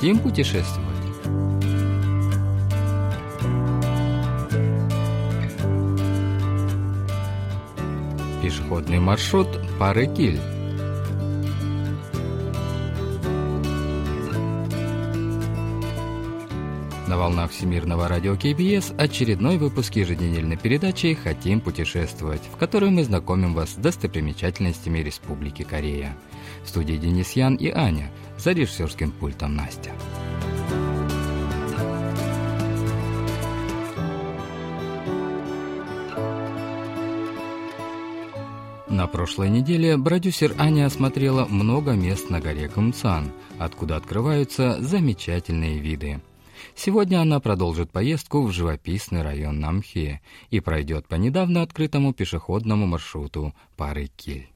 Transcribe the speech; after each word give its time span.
Хотим 0.00 0.18
путешествовать? 0.18 0.96
Пешеходный 8.40 8.98
маршрут 8.98 9.46
Парыкиль. 9.78 10.40
На 17.06 17.18
волнах 17.18 17.50
Всемирного 17.50 18.08
радио 18.08 18.36
КБС 18.36 18.94
очередной 18.96 19.58
выпуск 19.58 19.96
еженедельной 19.96 20.56
передачи 20.56 21.12
«Хотим 21.12 21.60
путешествовать», 21.60 22.42
в 22.50 22.56
которой 22.56 22.88
мы 22.88 23.04
знакомим 23.04 23.52
вас 23.52 23.72
с 23.72 23.74
достопримечательностями 23.74 25.00
Республики 25.00 25.62
Корея. 25.62 26.16
В 26.64 26.68
студии 26.68 26.94
Денис 26.94 27.32
Ян 27.32 27.56
и 27.56 27.68
Аня, 27.68 28.10
за 28.42 28.52
режиссерским 28.52 29.12
пультом 29.12 29.54
Настя. 29.54 29.92
На 38.88 39.06
прошлой 39.06 39.50
неделе 39.50 39.96
продюсер 39.96 40.54
Аня 40.58 40.86
осмотрела 40.86 41.46
много 41.46 41.92
мест 41.92 42.28
на 42.28 42.40
горе 42.40 42.68
Кумцан, 42.68 43.30
откуда 43.58 43.96
открываются 43.96 44.78
замечательные 44.80 45.78
виды. 45.78 46.20
Сегодня 46.74 47.20
она 47.20 47.40
продолжит 47.40 47.90
поездку 47.90 48.42
в 48.42 48.52
живописный 48.52 49.22
район 49.22 49.60
Намхе 49.60 50.20
и 50.50 50.60
пройдет 50.60 51.06
по 51.06 51.14
недавно 51.14 51.62
открытому 51.62 52.12
пешеходному 52.12 52.86
маршруту 52.86 53.54
Парыкиль. 53.76 54.50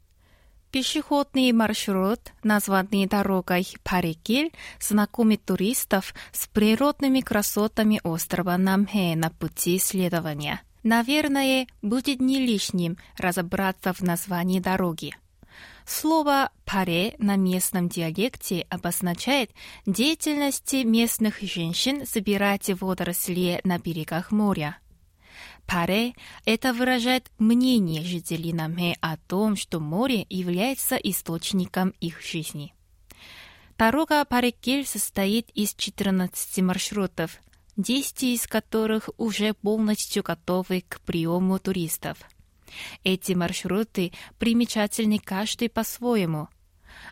Пешеходный 0.74 1.52
маршрут, 1.52 2.18
названный 2.42 3.06
дорогой 3.06 3.64
Парикиль, 3.84 4.52
знакомит 4.80 5.44
туристов 5.44 6.12
с 6.32 6.48
природными 6.48 7.20
красотами 7.20 8.00
острова 8.02 8.56
Намхе 8.56 9.14
на 9.14 9.30
пути 9.30 9.76
исследования. 9.76 10.62
Наверное, 10.82 11.68
будет 11.80 12.20
не 12.20 12.44
лишним 12.44 12.98
разобраться 13.16 13.92
в 13.92 14.00
названии 14.00 14.58
дороги. 14.58 15.16
Слово 15.86 16.50
«паре» 16.64 17.14
на 17.18 17.36
местном 17.36 17.88
диалекте 17.88 18.66
обозначает 18.68 19.52
деятельность 19.86 20.72
местных 20.72 21.40
женщин 21.40 22.04
собирать 22.04 22.68
водоросли 22.80 23.60
на 23.62 23.78
берегах 23.78 24.32
моря. 24.32 24.78
Паре– 25.66 26.14
это 26.44 26.72
выражает 26.72 27.30
мнение 27.38 28.02
жителей 28.02 28.52
Намхэ 28.52 28.96
о 29.00 29.16
том, 29.16 29.56
что 29.56 29.80
море 29.80 30.26
является 30.28 30.96
источником 30.96 31.94
их 32.00 32.22
жизни. 32.22 32.74
Дорога 33.76 34.24
Парекель 34.24 34.86
состоит 34.86 35.50
из 35.50 35.74
14 35.74 36.62
маршрутов, 36.62 37.38
10 37.76 38.22
из 38.22 38.46
которых 38.46 39.10
уже 39.16 39.54
полностью 39.54 40.22
готовы 40.22 40.82
к 40.88 41.00
приему 41.00 41.58
туристов– 41.58 42.18
эти 43.02 43.32
маршруты 43.32 44.12
примечательны 44.38 45.18
каждый 45.18 45.68
по-своему. 45.68 46.48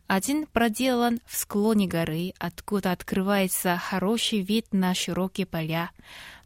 Один 0.06 0.46
проделан 0.46 1.20
в 1.26 1.36
склоне 1.36 1.86
горы, 1.86 2.34
откуда 2.38 2.92
открывается 2.92 3.76
хороший 3.78 4.40
вид 4.40 4.66
на 4.72 4.94
широкие 4.94 5.46
поля. 5.46 5.90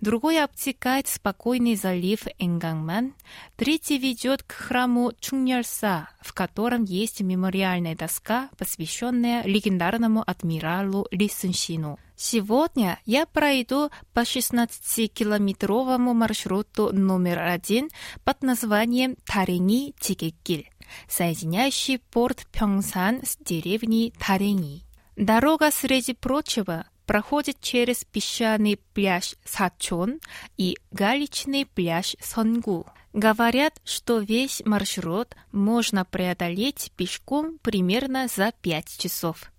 Другой 0.00 0.42
обтекает 0.42 1.08
спокойный 1.08 1.74
залив 1.74 2.26
Энгангман. 2.38 3.14
Третий 3.56 3.98
ведет 3.98 4.42
к 4.42 4.52
храму 4.52 5.12
Чуньярса, 5.18 6.08
в 6.20 6.32
котором 6.32 6.84
есть 6.84 7.20
мемориальная 7.20 7.96
доска, 7.96 8.50
посвященная 8.58 9.42
легендарному 9.44 10.22
адмиралу 10.26 11.06
Ли 11.10 11.28
Сунсину. 11.28 11.98
Сегодня 12.16 12.98
я 13.04 13.26
пройду 13.26 13.90
по 14.14 14.20
16-километровому 14.20 16.14
маршруту 16.14 16.90
номер 16.92 17.40
один 17.40 17.90
под 18.24 18.42
названием 18.42 19.16
Тарени 19.26 19.92
Тигекиль, 20.00 20.70
соединяющий 21.08 21.98
порт 21.98 22.46
Пёнгсан 22.52 23.22
с 23.24 23.36
деревней 23.36 24.12
Тарени. 24.18 24.82
Дорога, 25.16 25.70
среди 25.70 26.12
прочего, 26.12 26.86
проходит 27.06 27.60
через 27.60 28.04
песчаный 28.04 28.78
пляж 28.92 29.34
Сачон 29.44 30.20
и 30.56 30.76
галечный 30.90 31.64
пляж 31.64 32.16
Сонгу. 32.20 32.86
Говорят, 33.12 33.80
что 33.84 34.18
весь 34.18 34.60
маршрут 34.66 35.34
можно 35.52 36.04
преодолеть 36.04 36.92
пешком 36.96 37.58
примерно 37.62 38.28
за 38.28 38.52
пять 38.60 38.98
часов. 38.98 39.50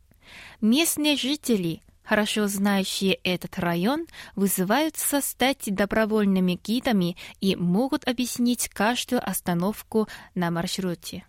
Местные 0.62 1.16
жители 1.16 1.82
хорошо 2.07 2.47
знающие 2.49 3.15
этот 3.25 3.59
район, 3.59 4.07
вызываются 4.37 5.21
стать 5.21 5.65
добровольными 5.67 6.59
гидами 6.63 7.17
и 7.41 7.57
могут 7.57 8.07
объяснить 8.07 8.69
каждую 8.69 9.27
остановку 9.29 10.09
на 10.35 10.51
маршруте. 10.51 11.25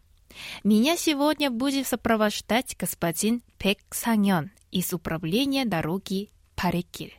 Меня 0.63 0.97
сегодня 0.97 1.51
будет 1.51 1.87
сопровождать 1.87 2.75
господин 2.77 3.43
Пек 3.57 3.79
Саньон 3.91 4.51
из 4.71 4.93
управления 4.93 5.65
дороги 5.65 6.31
Парекиль. 6.55 7.13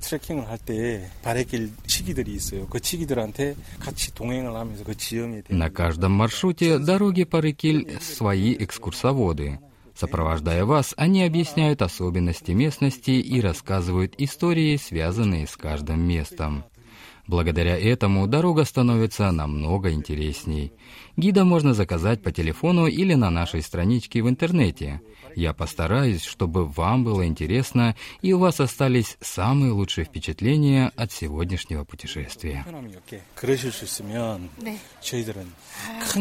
트레킹을 0.00 0.48
할 0.48 0.58
때 0.58 1.08
바래길 1.22 1.70
치기들이 1.86 2.34
있어요. 2.34 2.66
그 2.68 2.80
치기들한테 2.80 3.56
같이 3.78 4.12
동행을 4.14 4.54
하면서 4.54 4.84
그 4.84 4.94
지형에 4.96 5.42
대해 5.42 5.56
На 5.56 5.70
каждом 5.70 6.12
маршруте 6.12 6.78
дороги 6.78 7.24
Парыкиль 7.24 7.98
свои 8.00 8.54
экскурсоводы. 8.58 9.60
Сопровождая 9.99 10.63
вас, 10.63 10.93
они 10.95 11.23
объясняют 11.23 11.81
особенности 11.81 12.51
местности 12.51 13.11
и 13.11 13.41
рассказывают 13.41 14.13
истории, 14.17 14.77
связанные 14.77 15.45
с 15.45 15.57
каждым 15.57 15.99
местом. 15.99 16.63
Благодаря 17.27 17.77
этому 17.77 18.25
дорога 18.25 18.63
становится 18.63 19.29
намного 19.31 19.91
интересней. 19.91 20.71
Гида 21.17 21.43
можно 21.43 21.73
заказать 21.73 22.23
по 22.23 22.31
телефону 22.31 22.87
или 22.87 23.13
на 23.13 23.29
нашей 23.29 23.61
страничке 23.61 24.23
в 24.23 24.29
интернете. 24.29 25.01
Я 25.35 25.51
постараюсь, 25.51 26.23
чтобы 26.23 26.65
вам 26.65 27.03
было 27.03 27.27
интересно 27.27 27.97
и 28.21 28.31
у 28.31 28.39
вас 28.39 28.61
остались 28.61 29.17
самые 29.19 29.73
лучшие 29.73 30.05
впечатления 30.05 30.93
от 30.95 31.11
сегодняшнего 31.11 31.83
путешествия. 31.83 32.65
그 36.13 36.19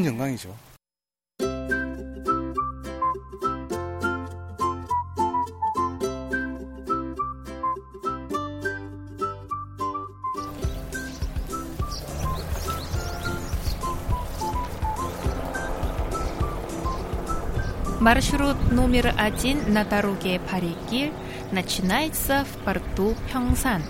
Маршрут 18.00 18.56
номер 18.70 19.12
один 19.18 19.72
на 19.72 19.84
дороге 19.84 20.40
Парикиль 20.48 21.12
начинается 21.50 22.44
в 22.44 22.64
порту 22.64 23.16
Пёнгсан, 23.32 23.82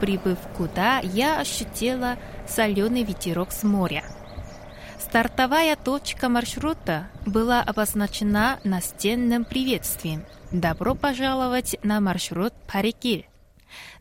прибыв 0.00 0.38
куда 0.54 0.98
я 0.98 1.40
ощутила 1.40 2.18
соленый 2.46 3.04
ветерок 3.04 3.50
с 3.52 3.62
моря. 3.62 4.04
Стартовая 5.00 5.76
точка 5.76 6.28
маршрута 6.28 7.08
была 7.24 7.62
обозначена 7.62 8.60
настенным 8.64 9.46
приветствием 9.46 10.26
«Добро 10.52 10.94
пожаловать 10.94 11.78
на 11.82 12.02
маршрут 12.02 12.52
Парикиль». 12.70 13.30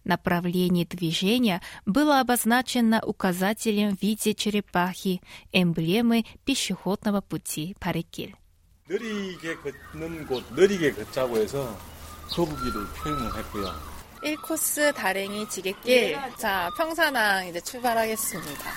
Направление 0.04 0.86
движения 0.86 1.62
было 1.86 2.20
обозначено 2.20 3.02
указателем 3.02 3.96
в 3.96 4.02
виде 4.02 4.34
черепахи, 4.34 5.22
эмблемы 5.54 6.26
пешеходного 6.44 7.22
пути 7.22 7.78
Парикиль. 7.80 8.36
느리게 8.90 9.56
걷는 9.92 10.26
곳, 10.28 10.44
느리게 10.54 10.94
걷자고 10.94 11.38
해서 11.38 11.78
거북이를 12.30 12.86
표현을 12.96 13.38
했고요. 13.38 13.72
1코스 14.24 14.94
다랭이 14.96 15.48
지게길. 15.50 16.18
자, 16.38 16.70
평산항 16.78 17.48
이제 17.48 17.60
출발하겠습니다. 17.62 18.72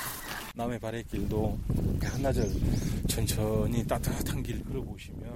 남해 0.55 0.79
바래길도 0.79 1.59
한나절 2.03 2.51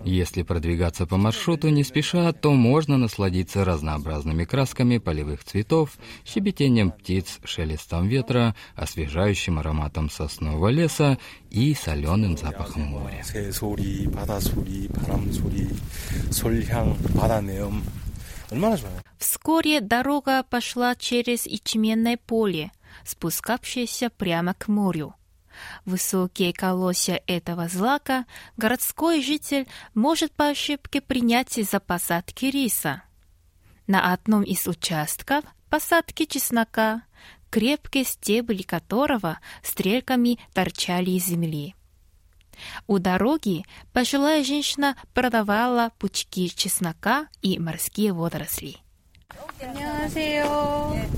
Если 0.04 0.42
продвигаться 0.42 1.06
по 1.06 1.16
маршруту 1.16 1.68
не 1.68 1.84
спеша, 1.84 2.32
то 2.32 2.52
можно 2.52 2.96
насладиться 2.96 3.64
разнообразными 3.64 4.44
красками 4.44 4.98
полевых 4.98 5.44
цветов, 5.44 5.98
щебетением 6.24 6.90
птиц, 6.90 7.40
шелестом 7.44 8.08
ветра, 8.08 8.54
освежающим 8.74 9.58
ароматом 9.58 10.10
соснового 10.10 10.68
леса 10.68 11.18
и 11.50 11.74
соленым 11.74 12.36
запахом 12.36 12.82
моря. 12.82 13.24
Вскоре 19.18 19.80
дорога 19.80 20.42
пошла 20.42 20.94
через 20.94 21.46
ячменное 21.46 22.18
поле, 22.18 22.72
спускавшееся 23.04 24.10
прямо 24.10 24.54
к 24.54 24.68
морю. 24.68 25.14
Высокие 25.85 26.53
колосья 26.53 27.21
этого 27.27 27.67
злака 27.67 28.25
городской 28.57 29.21
житель 29.21 29.67
может 29.93 30.31
по 30.31 30.47
ошибке 30.47 31.01
принять 31.01 31.53
за 31.53 31.79
посадки 31.79 32.45
риса. 32.45 33.03
На 33.87 34.13
одном 34.13 34.43
из 34.43 34.67
участков 34.67 35.43
посадки 35.69 36.25
чеснока, 36.25 37.03
крепкие 37.49 38.03
стебли 38.03 38.61
которого 38.61 39.39
стрелками 39.63 40.39
торчали 40.53 41.11
из 41.11 41.25
земли. 41.25 41.75
У 42.87 42.99
дороги 42.99 43.65
пожилая 43.93 44.43
женщина 44.43 44.95
продавала 45.13 45.91
пучки 45.97 46.49
чеснока 46.49 47.27
и 47.41 47.57
морские 47.57 48.13
водоросли. 48.13 48.77
안녕하세요. 49.61 51.09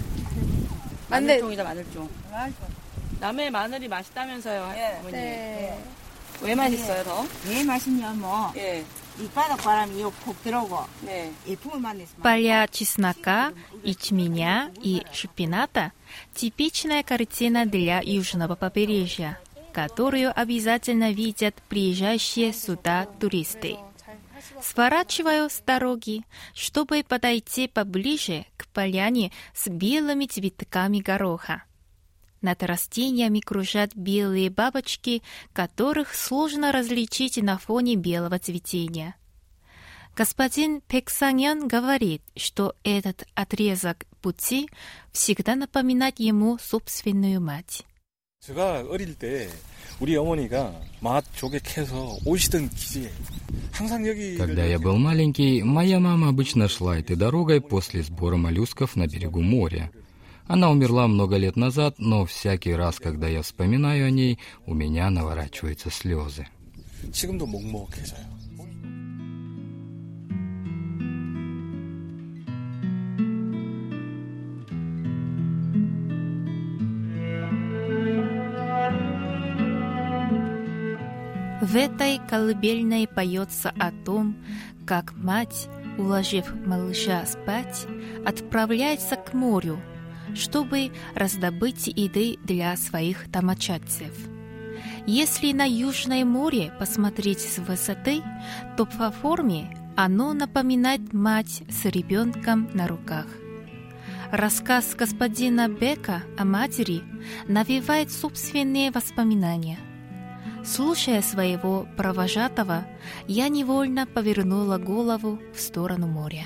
마늘종이다 1.10 1.64
마늘종. 1.64 2.10
남해 3.20 3.50
마늘이 3.50 3.88
맛있다면서요, 3.88 4.64
어머니. 5.00 5.12
네. 5.12 5.78
왜 6.42 6.56
맛있어요, 6.56 7.04
더? 7.04 7.26
왜 7.48 7.64
맛있냐 7.64 8.14
뭐 8.14 8.52
예, 8.58 8.84
밑바닥 9.20 9.62
바람이 9.62 10.02
요콕 10.02 10.42
들어오고 10.44 10.84
네. 11.02 11.32
예품을 11.48 11.80
만났으면 11.80 12.24
Поля 12.24 12.66
чеснока, 12.68 13.54
ячменя 13.84 14.72
и 14.82 15.04
шпината – 15.12 16.02
типичная 16.36 17.04
картина 17.04 17.66
для 17.66 18.02
южного 18.02 18.56
побережья, 18.56 19.40
которую 19.74 20.32
обязательно 20.38 21.12
видят 21.12 21.56
приезжающие 21.70 22.54
сюда 22.54 23.06
туристы. 23.20 23.78
Сворачиваю 24.62 25.50
с 25.50 25.62
дороги, 25.66 26.24
чтобы 26.54 27.04
подойти 27.04 27.68
поближе 27.68 28.46
к 28.58 28.68
поляне 28.68 29.32
с 29.54 29.68
белыми 29.70 30.26
цветками 30.26 31.00
гороха. 31.00 31.64
Над 32.42 32.64
растениями 32.64 33.40
кружат 33.40 33.96
белые 33.96 34.50
бабочки, 34.50 35.22
которых 35.54 36.16
сложно 36.16 36.72
различить 36.72 37.38
на 37.38 37.58
фоне 37.58 37.96
белого 37.96 38.40
цветения. 38.40 39.16
Господин 40.16 40.82
Пексаньян 40.82 41.68
говорит, 41.68 42.22
что 42.36 42.76
этот 42.84 43.24
отрезок 43.34 44.06
пути 44.22 44.68
всегда 45.12 45.56
напоминает 45.56 46.20
ему 46.20 46.58
собственную 46.60 47.40
мать. 47.40 47.86
제가 48.42 48.88
어릴 48.90 49.14
때 49.20 49.48
우리 50.00 50.18
어머니가 50.18 50.74
맛 51.00 51.24
조개 51.36 51.60
캐서 51.64 52.18
오시던 52.26 52.70
기지에 52.70 53.12
항상 53.72 54.08
여기 54.08 54.36
Когда 54.36 54.66
я 54.66 54.80
был 54.80 54.98
маленький, 54.98 55.62
моя 55.62 56.00
мама 56.00 56.30
обычно 56.30 56.68
шла 56.68 56.98
этой 56.98 57.16
дорогой 57.16 57.62
после 57.62 58.02
сбора 58.02 58.38
моллюсков 58.38 58.96
на 58.96 59.06
берегу 59.06 59.42
моря. 59.42 59.92
Она 60.49 60.71
умерла 60.71 61.09
много 61.09 61.37
лет 61.37 61.57
назад, 61.57 61.97
но 61.99 62.25
всякий 62.25 62.73
раз, 62.73 63.01
когда 63.01 63.27
я 63.27 63.43
вспоминаю 63.43 64.07
о 64.07 64.11
ней, 64.11 64.39
у 64.65 64.75
меня 64.75 65.11
наворачиваются 65.11 65.91
слезы. 65.91 66.47
В 81.61 81.75
этой 81.75 82.21
колыбельной 82.31 83.09
поется 83.09 83.75
о 83.77 83.91
том, 84.05 84.37
как 84.87 85.17
мать, 85.17 85.69
уложив 85.99 86.55
малыша 86.65 87.27
спать, 87.27 87.87
отправляется 88.25 89.17
к 89.17 89.35
морю– 89.35 89.81
чтобы 90.35 90.93
раздобыть 91.15 91.87
еды 91.87 92.39
для 92.43 92.77
своих 92.77 93.31
домочадцев. 93.31 94.13
Если 95.07 95.53
на 95.53 95.65
Южное 95.65 96.25
море 96.25 96.73
посмотреть 96.79 97.41
с 97.41 97.59
высоты, 97.59 98.23
то 98.77 98.87
по 98.87 99.11
форме 99.11 99.77
оно 99.97 100.33
напоминает 100.33 101.13
мать 101.13 101.63
с 101.69 101.85
ребенком 101.85 102.69
на 102.75 102.87
руках. 102.87 103.27
Рассказ 104.33 104.95
господина 104.97 105.69
Бека 105.69 106.23
о 106.37 106.45
матери 106.45 107.03
навевает 107.47 108.11
собственные 108.11 108.91
воспоминания. 108.91 109.79
Слушая 110.65 111.23
своего 111.23 111.87
провожатого, 111.97 112.85
я 113.29 113.49
невольно 113.49 114.07
повернула 114.07 114.79
голову 114.79 115.39
в 115.55 115.61
сторону 115.61 116.09
моря. 116.09 116.45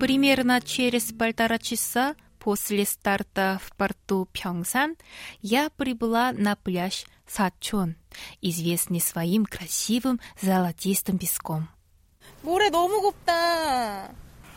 Примерно 0.00 0.60
через 0.60 1.12
полтора 1.12 1.58
часа 1.58 2.14
после 2.38 2.84
старта 2.84 3.58
в 3.64 3.74
порту 3.76 4.28
Пхёнгсан 4.32 4.96
я 5.40 5.70
прибыла 5.70 6.32
на 6.32 6.56
пляж 6.56 7.06
Сачон, 7.26 7.96
известный 8.42 9.00
своим 9.00 9.46
красивым 9.46 10.20
золотистым 10.40 11.18
песком. 11.18 11.68
모래 12.42 12.68
너무 12.68 13.00
곱다. 13.00 14.10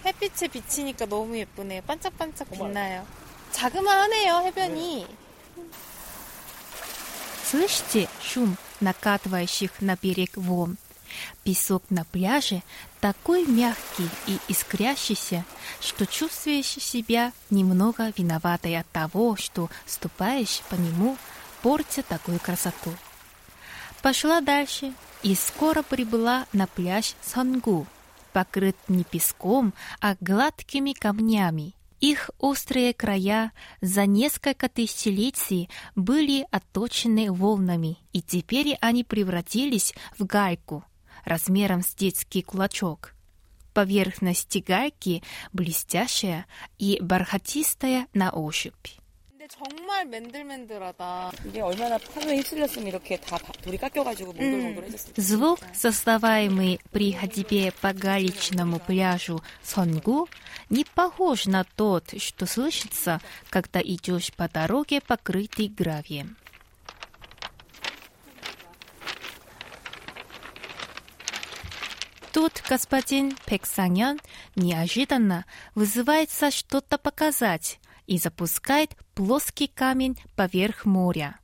햇빛에 0.05 0.47
비치니까 0.49 1.05
너무 1.05 1.37
예쁘네요. 1.37 1.81
반짝반짝 1.83 2.49
빛나요. 2.51 3.05
자그마하네요, 3.51 4.41
해변이. 4.45 5.07
Слышите 7.49 8.09
шум 8.21 8.57
накатывающих 8.81 9.81
на 9.81 9.95
берег 9.95 10.35
волн? 10.35 10.77
Песок 11.44 11.82
на 11.90 12.04
пляже 12.04 12.62
такой 13.00 13.46
мягкий 13.46 14.08
и 14.26 14.38
искрящийся, 14.48 15.44
что 15.80 16.06
чувствуешь 16.06 16.66
себя 16.66 17.32
немного 17.50 18.12
виноватой 18.16 18.78
от 18.78 18.88
того, 18.90 19.36
что 19.36 19.70
ступаешь 19.86 20.62
по 20.68 20.74
нему, 20.74 21.16
портя 21.62 22.02
такую 22.02 22.38
красоту. 22.38 22.92
Пошла 24.02 24.40
дальше 24.40 24.92
и 25.22 25.34
скоро 25.34 25.82
прибыла 25.82 26.46
на 26.52 26.66
пляж 26.66 27.14
Сонгу, 27.22 27.86
покрыт 28.32 28.76
не 28.88 29.04
песком, 29.04 29.72
а 30.00 30.16
гладкими 30.20 30.92
камнями. 30.92 31.74
Их 32.00 32.30
острые 32.40 32.94
края 32.94 33.52
за 33.80 34.06
несколько 34.06 34.68
тысячелетий 34.68 35.70
были 35.94 36.44
отточены 36.50 37.30
волнами, 37.30 37.96
и 38.12 38.20
теперь 38.20 38.76
они 38.80 39.04
превратились 39.04 39.94
в 40.18 40.26
гайку 40.26 40.84
размером 41.25 41.81
с 41.83 41.93
детский 41.95 42.41
кулачок. 42.41 43.13
Поверхность 43.73 44.57
гайки 44.65 45.21
блестящая 45.53 46.45
и 46.79 46.97
бархатистая 47.01 48.07
на 48.13 48.31
ощупь. 48.31 48.97
근데 49.37 49.47
정말 49.49 50.05
맨들맨들하다. 50.05 51.31
이게 51.45 51.61
얼마나 51.61 51.97
파도에 51.99 52.37
휩쓸렸으면 52.37 52.87
이렇게 52.87 53.17
다 53.17 53.37
바- 53.37 53.53
돌이 53.61 53.77
깎여가지고 53.77 54.33
몽글몽글해졌을까. 54.33 55.21
Звук, 55.21 55.59
создаваемый 55.75 56.79
при 56.91 57.11
ходьбе 57.13 57.71
по 57.79 57.93
галечному 57.93 58.79
пляжу 58.79 59.43
Сонгу, 59.63 60.27
не 60.71 60.83
похож 60.83 61.45
на 61.45 61.63
тот, 61.63 62.19
что 62.19 62.45
слышится, 62.47 63.21
когда 63.51 63.79
идешь 63.79 64.33
по 64.33 64.49
дороге, 64.49 65.01
покрытой 65.01 65.67
гравием. 65.67 66.35
Тут 72.32 72.62
господин 72.66 73.36
Пексанян 73.44 74.18
неожиданно 74.56 75.44
вызывается 75.74 76.50
что-то 76.50 76.96
показать 76.96 77.78
и 78.06 78.16
запускает 78.16 78.96
плоский 79.14 79.66
камень 79.66 80.18
поверх 80.34 80.86
моря. 80.86 81.38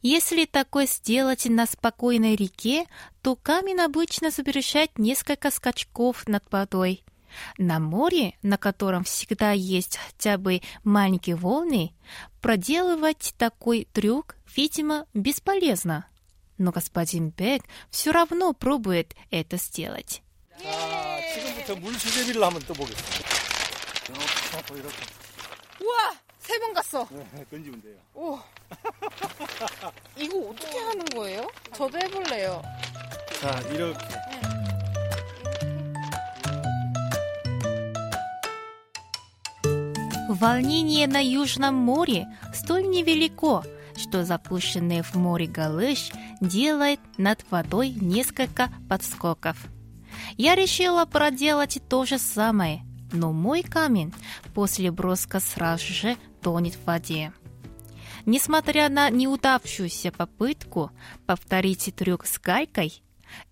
Если 0.00 0.46
такое 0.46 0.86
сделать 0.86 1.44
на 1.46 1.66
спокойной 1.66 2.36
реке, 2.36 2.86
то 3.20 3.36
камень 3.36 3.80
обычно 3.80 4.30
совершает 4.30 4.98
несколько 4.98 5.50
скачков 5.50 6.26
над 6.26 6.44
водой. 6.50 7.04
На 7.58 7.78
море, 7.78 8.32
на 8.42 8.56
котором 8.56 9.04
всегда 9.04 9.52
есть 9.52 9.98
хотя 9.98 10.38
бы 10.38 10.62
маленькие 10.84 11.36
волны, 11.36 11.92
проделывать 12.40 13.34
такой 13.36 13.86
трюк, 13.92 14.36
видимо, 14.56 15.04
бесполезно 15.12 16.06
Но 16.57 16.71
господин 16.71 17.29
Бек 17.29 17.63
все 17.89 18.11
равно 18.11 18.53
пробует 18.53 19.15
это 19.31 19.57
сделать. 19.57 20.21
자, 20.61 21.19
지금부터 21.33 21.75
물 21.77 21.93
수제비를 21.95 22.43
한번 22.43 22.61
떠보겠습니다. 22.63 23.29
이렇게, 24.09 24.75
이렇게 24.75 24.97
우와! 25.81 26.11
세 26.39 26.59
번 26.59 26.73
갔어. 26.73 27.07
네, 27.11 27.45
던지면 27.49 27.81
돼요. 27.81 27.95
오. 28.13 28.37
이거 30.17 30.49
어떻게 30.49 30.77
하는 30.77 31.05
거예요? 31.05 31.47
저도 31.73 31.97
해볼래요. 31.97 32.61
자, 33.39 33.59
이렇게. 33.71 33.97
Волнение 40.29 41.07
на 41.07 41.19
Южном 41.19 41.75
море 41.75 42.27
столь 42.53 42.89
невелико, 42.89 43.63
что 43.97 44.23
запущенный 44.23 45.01
в 45.01 45.13
море 45.15 45.45
галыш 45.47 46.11
делает 46.40 47.00
над 47.18 47.44
водой 47.50 47.90
несколько 47.90 48.70
подскоков. 48.88 49.56
Я 50.36 50.54
решила 50.54 51.04
проделать 51.04 51.80
то 51.88 52.04
же 52.04 52.18
самое, 52.18 52.82
но 53.12 53.32
мой 53.32 53.62
камень 53.62 54.12
после 54.54 54.90
броска 54.90 55.40
сразу 55.40 55.92
же 55.92 56.16
тонет 56.42 56.74
в 56.74 56.84
воде. 56.86 57.32
Несмотря 58.24 58.88
на 58.88 59.08
неудавшуюся 59.08 60.10
попытку 60.10 60.90
повторить 61.26 61.94
трюк 61.94 62.26
с 62.26 62.40
гайкой, 62.40 63.02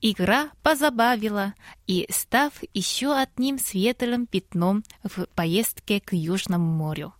игра 0.00 0.50
позабавила 0.62 1.54
и 1.86 2.06
став 2.10 2.52
еще 2.72 3.16
одним 3.16 3.58
светлым 3.58 4.26
пятном 4.26 4.82
в 5.04 5.26
поездке 5.34 6.00
к 6.00 6.12
Южному 6.12 6.66
морю. 6.66 7.14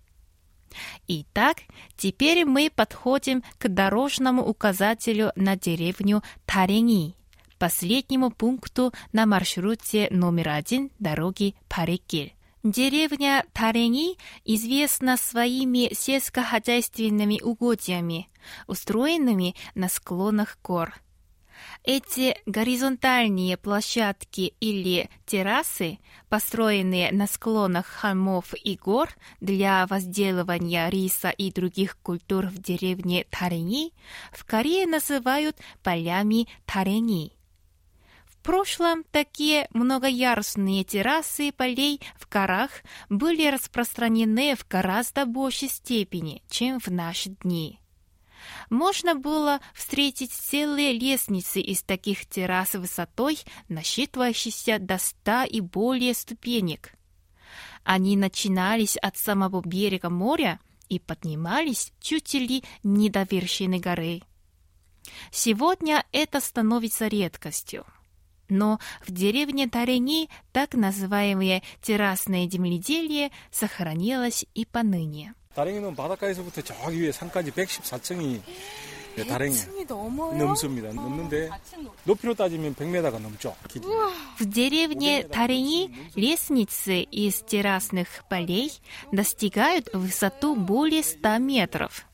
Итак, 1.09 1.59
теперь 1.97 2.45
мы 2.45 2.71
подходим 2.75 3.43
к 3.59 3.69
дорожному 3.69 4.43
указателю 4.43 5.33
на 5.37 5.57
деревню 5.57 6.23
Тарени, 6.47 7.15
последнему 7.59 8.31
пункту 8.31 8.93
на 9.13 9.27
маршруте 9.27 10.09
номер 10.11 10.51
один 10.51 10.91
дороги 10.99 11.55
Парикиль. 11.69 12.35
Деревня 12.63 13.45
Тарени 13.53 14.17
известна 14.45 15.19
своими 15.19 15.93
сельскохозяйственными 15.93 17.39
угодьями, 17.43 18.29
устроенными 18.67 19.55
на 19.75 19.91
склонах 19.91 20.57
гор. 20.65 20.95
Эти 21.83 22.37
горизонтальные 22.47 23.57
площадки 23.57 24.55
или 24.61 25.11
террасы, 25.27 25.99
построенные 26.29 27.13
на 27.13 27.27
склонах 27.27 27.87
холмов 27.87 28.55
и 28.63 28.77
гор 28.77 29.11
для 29.41 29.87
возделывания 29.87 30.89
риса 30.89 31.31
и 31.31 31.53
других 31.53 31.99
культур 31.99 32.47
в 32.47 32.59
деревне 32.59 33.27
Тарени, 33.31 33.93
в 34.33 34.45
Корее 34.45 34.87
называют 34.87 35.57
полями 35.83 36.49
Тарени 36.65 37.35
прошлом 38.45 39.05
такие 39.11 39.67
многоярусные 39.73 40.85
террасы 40.85 41.51
полей 41.51 42.01
в 42.17 42.29
горах 42.29 42.71
были 43.09 43.49
распространены 43.49 44.55
в 44.55 44.69
гораздо 44.69 45.25
большей 45.27 45.69
степени, 45.69 46.43
чем 46.49 46.79
в 46.79 46.89
наши 46.89 47.31
дни. 47.31 47.81
Можно 48.71 49.15
было 49.15 49.61
встретить 49.75 50.33
целые 50.33 50.93
лестницы 50.93 51.61
из 51.61 51.83
таких 51.83 52.27
террас 52.27 52.75
высотой, 52.75 53.39
насчитывающейся 53.69 54.79
до 54.79 54.99
ста 54.99 55.45
и 55.45 55.61
более 55.61 56.15
ступенек. 56.15 56.93
Они 57.85 58.17
начинались 58.17 58.97
от 58.97 59.17
самого 59.17 59.61
берега 59.61 60.09
моря 60.09 60.61
и 60.89 60.99
поднимались 60.99 61.93
чуть 62.01 62.33
ли 62.35 62.65
не 62.83 63.11
до 63.11 63.27
вершины 63.31 63.79
горы. 63.79 64.23
Сегодня 65.31 66.05
это 66.13 66.41
становится 66.41 67.09
редкостью. 67.09 67.85
Но 68.49 68.79
в 69.07 69.11
деревне 69.11 69.69
Тарени 69.69 70.29
так 70.53 70.75
называемое 70.75 71.63
террасное 71.81 72.49
земледелие 72.49 73.31
сохранилось 73.51 74.45
и 74.55 74.65
поныне. 74.65 75.35
다랭이는 75.54 75.96
바닷가에서부터 75.96 76.62
저기 76.62 77.02
위에 77.02 77.12
산까지 77.12 77.52
114층이 77.52 78.42
다랭이 79.28 79.54
층이 79.54 79.86
넘어요? 79.86 80.38
넘습니다. 80.38 80.94
넘는데 80.94 81.50
높이로 82.06 82.34
따지면 82.34 82.76
100m가 82.76 83.20
넘죠. 83.20 83.56
길이. 83.68 83.86
В 84.38 84.46
деревне 84.46 85.28
Тарени 85.28 85.94
лестницы 86.16 87.02
из 87.02 87.42
террасных 87.42 88.24
полей 88.30 88.72
достигают 89.12 89.90
высоту 89.94 90.56
более 90.56 91.04
100 91.04 91.40
метров. 91.40 92.06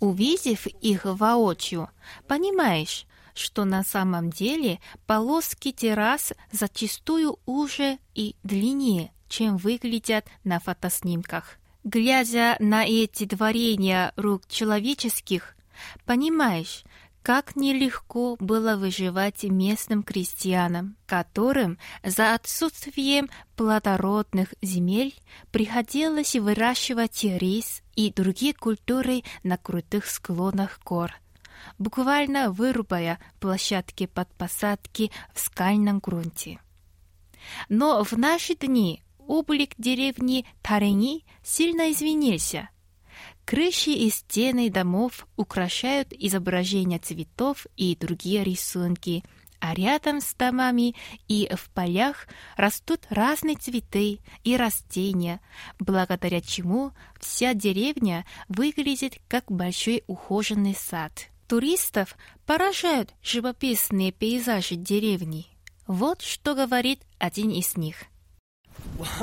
Увидев 0.00 0.66
их 0.66 1.04
воочию, 1.04 1.88
понимаешь, 2.26 3.06
что 3.34 3.64
на 3.64 3.82
самом 3.84 4.30
деле 4.30 4.80
полоски 5.06 5.72
террас 5.72 6.32
зачастую 6.50 7.38
уже 7.46 7.98
и 8.14 8.34
длиннее, 8.42 9.12
чем 9.28 9.56
выглядят 9.56 10.26
на 10.42 10.58
фотоснимках. 10.58 11.57
Глядя 11.83 12.55
на 12.59 12.85
эти 12.85 13.25
творения 13.25 14.11
рук 14.15 14.43
человеческих, 14.47 15.55
понимаешь, 16.05 16.83
как 17.21 17.55
нелегко 17.55 18.35
было 18.39 18.75
выживать 18.75 19.43
местным 19.43 20.03
крестьянам, 20.03 20.97
которым 21.05 21.77
за 22.03 22.33
отсутствием 22.33 23.29
плодородных 23.55 24.53
земель 24.61 25.15
приходилось 25.51 26.35
выращивать 26.35 27.23
рис 27.23 27.81
и 27.95 28.11
другие 28.11 28.53
культуры 28.53 29.23
на 29.43 29.57
крутых 29.57 30.05
склонах 30.05 30.79
гор– 30.83 31.13
буквально 31.77 32.51
вырубая 32.51 33.19
площадки 33.39 34.05
под 34.05 34.29
посадки 34.35 35.11
в 35.33 35.39
скальном 35.39 35.99
грунте. 35.99 36.59
Но 37.67 38.03
в 38.03 38.13
наши 38.13 38.55
дни 38.55 39.03
облик 39.29 39.75
деревни 39.77 40.45
Тарени 40.61 41.23
сильно 41.43 41.91
изменился. 41.91 42.69
Крыши 43.45 43.91
и 43.91 44.09
стены 44.09 44.69
домов 44.69 45.27
украшают 45.37 46.11
изображения 46.11 46.99
цветов 46.99 47.67
и 47.77 47.95
другие 47.95 48.43
рисунки, 48.43 49.23
а 49.59 49.75
рядом 49.75 50.19
с 50.19 50.33
домами 50.33 50.95
и 51.27 51.49
в 51.55 51.69
полях 51.69 52.27
растут 52.57 53.05
разные 53.09 53.55
цветы 53.55 54.19
и 54.43 54.57
растения, 54.57 55.41
благодаря 55.79 56.41
чему 56.41 56.91
вся 57.19 57.53
деревня 57.53 58.25
выглядит 58.47 59.19
как 59.27 59.51
большой 59.51 60.03
ухоженный 60.07 60.75
сад. 60.75 61.27
Туристов 61.47 62.15
поражают 62.45 63.13
живописные 63.21 64.11
пейзажи 64.11 64.75
деревни. 64.75 65.47
Вот 65.87 66.21
что 66.21 66.55
говорит 66.55 67.01
один 67.19 67.51
из 67.51 67.75
них. 67.75 68.09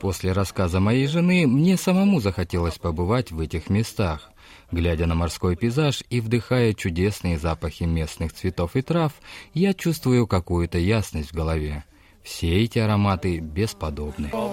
После 0.00 0.32
рассказа 0.32 0.80
моей 0.80 1.06
жены 1.06 1.46
мне 1.46 1.76
самому 1.76 2.20
захотелось 2.20 2.78
побывать 2.78 3.32
в 3.32 3.40
этих 3.40 3.70
местах. 3.70 4.30
Глядя 4.70 5.06
на 5.06 5.14
морской 5.14 5.56
пейзаж 5.56 6.02
и 6.08 6.20
вдыхая 6.20 6.72
чудесные 6.72 7.38
запахи 7.38 7.84
местных 7.84 8.32
цветов 8.32 8.76
и 8.76 8.82
трав, 8.82 9.12
я 9.54 9.74
чувствую 9.74 10.26
какую-то 10.26 10.78
ясность 10.78 11.30
в 11.30 11.34
голове. 11.34 11.84
Все 12.22 12.62
эти 12.62 12.78
ароматы 12.78 13.40
бесподобны. 13.40 14.30
와 14.32 14.48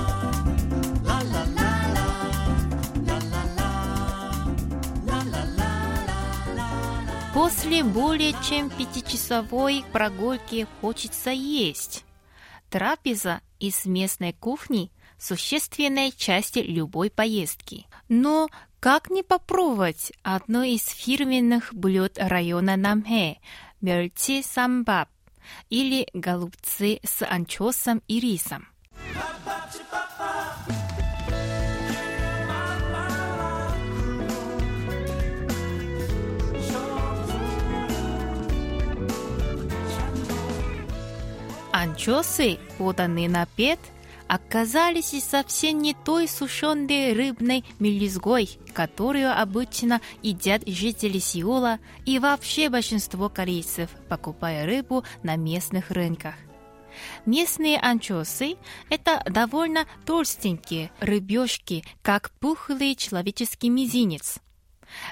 После 7.46 7.84
более 7.84 8.34
чем 8.42 8.70
пятичасовой 8.70 9.84
прогулки 9.92 10.66
хочется 10.80 11.30
есть. 11.30 12.04
Трапеза 12.70 13.40
из 13.60 13.86
местной 13.86 14.32
кухни– 14.32 14.90
существенная 15.20 16.10
часть 16.10 16.56
любой 16.56 17.08
поездки. 17.08 17.86
Но 18.08 18.48
как 18.80 19.10
не 19.10 19.22
попробовать 19.22 20.12
одно 20.24 20.64
из 20.64 20.88
фирменных 20.88 21.72
блюд 21.72 22.14
района 22.16 22.74
Намхэ– 22.76 23.36
멸치 23.80 24.42
самбаб 24.42 25.08
или 25.70 26.08
голубцы 26.14 26.98
с 27.04 27.24
анчоусом 27.24 28.02
и 28.08 28.18
рисом? 28.18 28.66
Анчосы, 41.96 42.58
поданные 42.76 43.26
на 43.26 43.46
пет, 43.46 43.78
оказались 44.28 45.14
совсем 45.24 45.80
не 45.80 45.94
той 45.94 46.28
сушеной 46.28 47.14
рыбной 47.14 47.64
мелюзгой, 47.78 48.58
которую 48.74 49.32
обычно 49.32 50.02
едят 50.22 50.62
жители 50.66 51.18
Сеула 51.18 51.78
и 52.04 52.18
вообще 52.18 52.68
большинство 52.68 53.30
корейцев, 53.30 53.88
покупая 54.10 54.66
рыбу 54.66 55.04
на 55.22 55.36
местных 55.36 55.90
рынках. 55.90 56.34
Местные 57.24 57.78
анчосы– 57.78 58.56
это 58.90 59.22
довольно 59.24 59.86
толстенькие 60.04 60.90
рыбешки, 61.00 61.82
как 62.02 62.30
пухлый 62.40 62.94
человеческий 62.94 63.70
мизинец. 63.70 64.40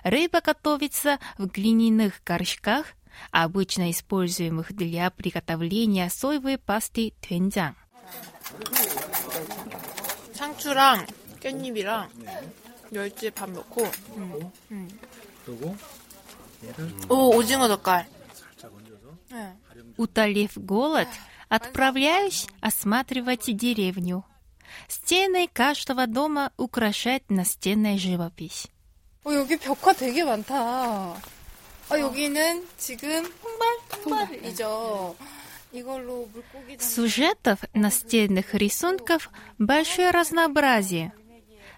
Рыба 0.02 0.42
готовится 0.42 1.18
в 1.38 1.46
глиняных 1.46 2.20
горшках– 2.26 2.88
обычно 3.31 3.91
используемых 3.91 4.73
для 4.73 5.09
приготовления 5.09 6.09
соевой 6.09 6.57
пасты 6.57 7.13
된장. 7.21 7.75
상추랑 10.33 11.05
깻잎이랑 11.41 12.07
멸치 12.91 13.29
밥 13.29 13.49
넣고 13.51 13.85
그리고 15.45 15.75
오 17.09 17.35
오징어 17.35 17.67
젓갈 17.67 18.07
Утолив 19.97 20.57
голод, 20.57 21.07
отправляюсь 21.49 22.47
осматривать 22.61 23.55
деревню. 23.55 24.25
Стены 24.87 25.47
каждого 25.51 26.07
дома 26.07 26.51
украшает 26.57 27.29
настенная 27.29 27.97
живопись. 27.97 28.67
어, 29.25 29.33
여기 29.33 29.57
벽화 29.57 29.93
되게 29.93 30.23
많다. 30.23 31.15
아, 31.89 31.99
여기는 31.99 32.67
지금 32.77 33.25
홍발? 33.43 33.67
홍발이죠. 34.05 35.15
이걸로 35.71 36.27
물고기 36.33 36.77
Сюжетов 36.79 37.59
настенных 37.73 38.53
рисунков 38.55 39.29
большое 39.57 40.11
разнообразие. 40.11 41.11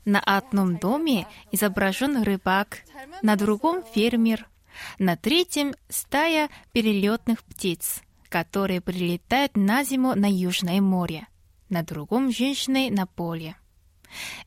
На 0.05 0.19
одном 0.19 0.77
доме 0.77 1.27
изображен 1.51 2.23
рыбак, 2.23 2.79
на 3.21 3.35
другом 3.35 3.83
фермер, 3.83 4.47
на 4.97 5.15
третьем 5.15 5.75
стая 5.89 6.49
перелетных 6.71 7.43
птиц, 7.43 8.01
которые 8.29 8.81
прилетают 8.81 9.55
на 9.55 9.83
зиму 9.83 10.15
на 10.15 10.29
Южное 10.29 10.81
море, 10.81 11.27
на 11.69 11.83
другом 11.83 12.31
женщины 12.31 12.89
на 12.89 13.05
поле. 13.05 13.55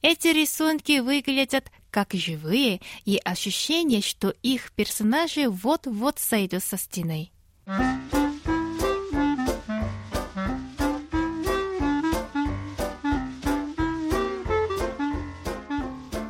Эти 0.03 0.29
рисунки 0.29 0.99
выглядят 0.99 1.71
как 1.92 2.14
живые, 2.14 2.82
и 3.06 3.20
ощущение, 3.24 4.02
что 4.02 4.34
их 4.44 4.72
персонажи 4.74 5.50
вот-вот 5.50 6.20
сойдут 6.20 6.64
со 6.64 6.78
стены. 6.78 7.32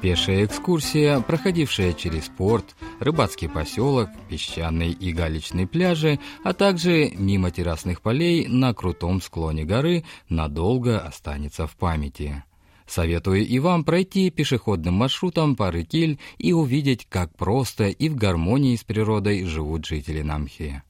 Пешая 0.01 0.45
экскурсия, 0.45 1.19
проходившая 1.19 1.93
через 1.93 2.29
порт, 2.29 2.75
рыбацкий 2.99 3.49
поселок, 3.49 4.09
песчаный 4.29 4.91
и 4.91 5.11
галечный 5.11 5.67
пляжи, 5.67 6.19
а 6.43 6.53
также 6.53 7.11
мимо 7.11 7.51
террасных 7.51 8.01
полей 8.01 8.47
на 8.47 8.73
крутом 8.73 9.21
склоне 9.21 9.65
горы 9.65 10.05
надолго 10.29 10.99
останется 10.99 11.67
в 11.67 11.75
памяти. 11.75 12.43
Советую 12.89 13.45
и 13.45 13.59
вам 13.59 13.83
пройти 13.83 14.31
пешеходным 14.31 14.95
маршрутом 14.95 15.55
по 15.55 15.71
Рыкиль 15.71 16.19
и 16.39 16.53
увидеть, 16.53 17.05
как 17.07 17.35
просто 17.37 17.89
и 17.89 18.09
в 18.09 18.15
гармонии 18.15 18.75
с 18.75 18.83
природой 18.83 19.45
живут 19.45 19.85
жители 19.85 20.23
Намхи. 20.23 20.81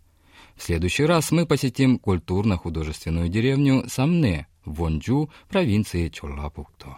В 0.56 0.64
следующий 0.64 1.04
раз 1.04 1.32
мы 1.32 1.46
посетим 1.46 2.00
культурно-художественную 2.00 3.28
деревню 3.28 3.84
Самне 3.88 4.48
в 4.64 4.76
Вонджу, 4.76 5.30
провинции 5.50 6.08
Чоллапукто. 6.08 6.98